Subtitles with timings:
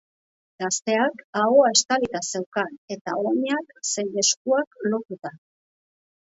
[0.61, 5.35] Gazteak ahoa estalita zeukan, eta oinak zein eskuak lotuta.